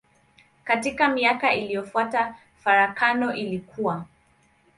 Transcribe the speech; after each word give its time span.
Katika 0.63 1.07
miaka 1.09 1.53
iliyofuata 1.53 2.35
farakano 2.57 3.33
ilikua. 3.33 4.05